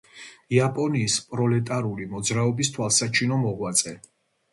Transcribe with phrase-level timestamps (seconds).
[0.55, 3.95] იაპონიის პროლეტარული მოძრაობის თვალსაჩინო მოღვაწე.